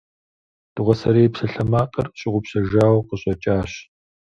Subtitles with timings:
[0.73, 3.71] Дыгъуасэрей псалъэмакъыр щыгъупщэжауэ къыщӏэкӏащ.